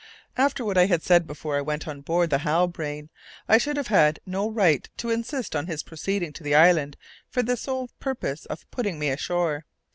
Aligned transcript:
After 0.35 0.65
what 0.65 0.79
I 0.79 0.87
had 0.87 1.03
said 1.03 1.27
before 1.27 1.57
I 1.57 1.61
went 1.61 1.87
on 1.87 2.01
board 2.01 2.31
the 2.31 2.39
Halbrane, 2.39 3.09
I 3.47 3.59
should 3.59 3.77
have 3.77 3.85
had 3.89 4.19
no 4.25 4.49
right 4.49 4.89
to 4.97 5.11
insist 5.11 5.55
on 5.55 5.67
his 5.67 5.83
proceeding 5.83 6.33
to 6.33 6.43
the 6.43 6.55
island 6.55 6.97
for 7.29 7.43
the 7.43 7.55
sole 7.55 7.91
purpose 7.99 8.47
of 8.47 8.65
putting 8.71 8.97
me 8.97 9.09
ashore. 9.11 9.63